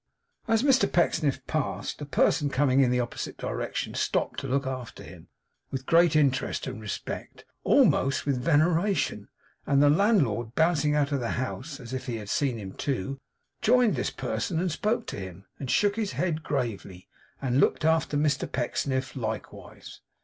[0.47, 5.03] As Mr Pecksniff passed, a person coming in the opposite direction stopped to look after
[5.03, 5.27] him
[5.69, 9.27] with great interest and respect, almost with veneration;
[9.67, 13.19] and the landlord bouncing out of the house, as if he had seen him too,
[13.61, 17.07] joined this person, and spoke to him, and shook his head gravely,
[17.39, 20.01] and looked after Mr Pecksniff likewise.